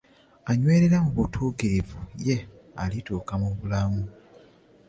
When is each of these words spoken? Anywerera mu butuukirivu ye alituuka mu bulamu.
Anywerera 0.49 0.97
mu 1.05 1.11
butuukirivu 1.17 1.97
ye 2.27 2.35
alituuka 2.83 3.33
mu 3.41 3.49
bulamu. 3.57 4.03